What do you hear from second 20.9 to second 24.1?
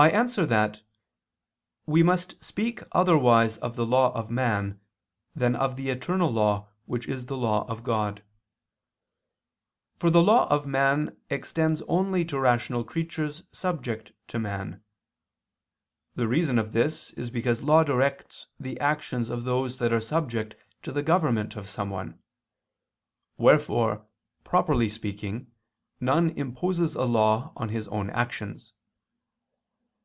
the government of someone: wherefore,